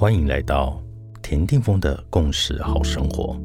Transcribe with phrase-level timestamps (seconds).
[0.00, 0.82] 欢迎来到
[1.20, 3.38] 田定峰的共识好生活，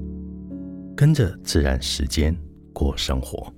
[0.96, 2.34] 跟着自然时间
[2.71, 3.54] 过生活。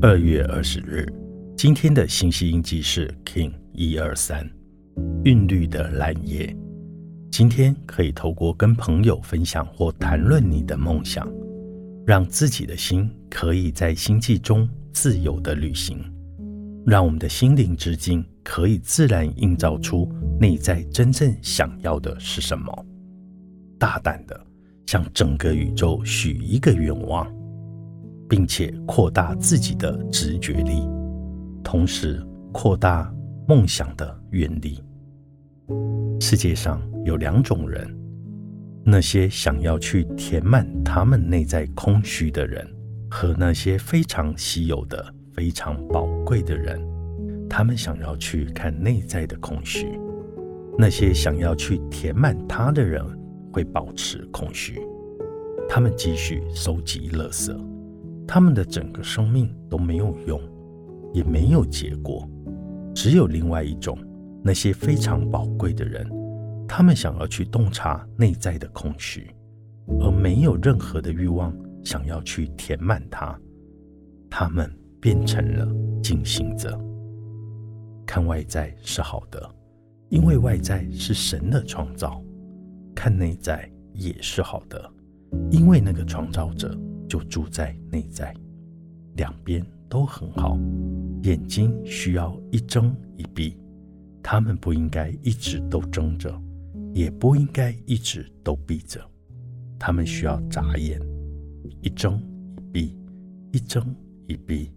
[0.00, 1.06] 二月二十日，
[1.54, 4.50] 今天的信息印记是 King 一二三，
[5.24, 6.56] 韵律的蓝叶。
[7.30, 11.30] 今天可以透过跟朋友分享或谈论你的梦想，
[12.06, 16.02] 让自己的心可以在星际中自由的旅行。
[16.88, 20.10] 让我们的心灵之境可以自然映照出
[20.40, 22.86] 内在真正想要的是什么，
[23.78, 24.40] 大胆的
[24.86, 27.30] 向整个宇宙许一个愿望，
[28.26, 30.88] 并且扩大自己的直觉力，
[31.62, 33.12] 同时扩大
[33.46, 34.82] 梦想的愿力。
[36.18, 37.86] 世界上有两种人：
[38.82, 42.66] 那些想要去填满他们内在空虚的人，
[43.10, 45.14] 和那些非常稀有的。
[45.38, 46.80] 非常宝贵的人，
[47.48, 49.86] 他们想要去看内在的空虚；
[50.76, 53.00] 那些想要去填满它的人，
[53.52, 54.80] 会保持空虚。
[55.68, 57.56] 他们继续收集垃圾，
[58.26, 60.40] 他们的整个生命都没有用，
[61.14, 62.28] 也没有结果。
[62.92, 63.96] 只有另外一种，
[64.42, 66.04] 那些非常宝贵的人，
[66.66, 69.30] 他们想要去洞察内在的空虚，
[70.00, 73.38] 而没有任何的欲望想要去填满它。
[74.28, 74.68] 他们。
[75.00, 75.66] 变成了
[76.02, 76.78] 静心者。
[78.06, 79.50] 看外在是好的，
[80.08, 82.22] 因为外在是神的创造；
[82.94, 84.90] 看内在也是好的，
[85.50, 86.74] 因为那个创造者
[87.08, 88.34] 就住在内在。
[89.16, 90.58] 两边都很好。
[91.24, 93.58] 眼睛需要一睁一闭，
[94.22, 96.32] 他们不应该一直都睁着，
[96.94, 99.00] 也不应该一直都闭着。
[99.78, 101.00] 他们需要眨眼，
[101.82, 102.22] 一睁
[102.56, 102.98] 一闭，
[103.52, 103.94] 一睁
[104.28, 104.70] 一闭。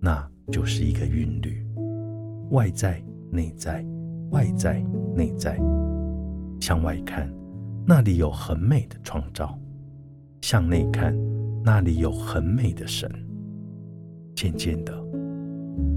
[0.00, 1.66] 那就是一个韵律，
[2.50, 3.84] 外在、内在，
[4.30, 5.58] 外在、内在。
[6.60, 7.30] 向外看，
[7.86, 9.46] 那里有很美的创造；
[10.40, 11.16] 向内看，
[11.62, 13.10] 那里有很美的神。
[14.34, 14.92] 渐渐的，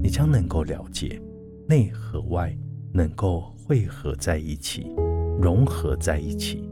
[0.02, 1.20] 你将能够了解，
[1.68, 2.56] 内和外
[2.92, 4.94] 能够汇合在一起，
[5.40, 6.68] 融合在一起，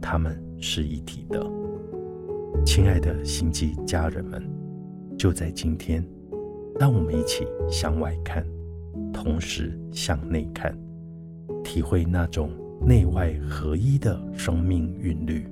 [0.00, 1.44] 他们是一体的。
[2.64, 4.42] 亲爱的星际家人们，
[5.16, 6.04] 就在今天。
[6.78, 8.46] 让我们一起向外看，
[9.12, 10.72] 同时向内看，
[11.64, 12.50] 体会那种
[12.80, 15.48] 内外合一的生命韵律，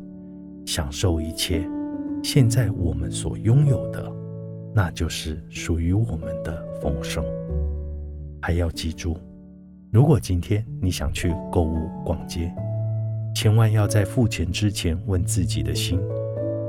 [0.64, 1.68] 享受一切。
[2.22, 4.12] 现在我们所拥有的，
[4.72, 7.24] 那就是属于我们的丰盛。
[8.40, 9.18] 还要记住，
[9.90, 12.54] 如果今天你想去购物逛街，
[13.34, 16.00] 千万要在付钱之前问自己的心，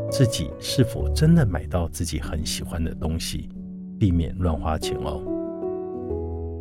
[0.10, 3.50] 自己是否真的买到自己很喜欢的东西。
[4.00, 5.22] 避免乱花钱哦。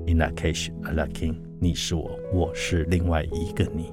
[0.06, 3.92] In that case, I like king，你是我，我是另外一个你。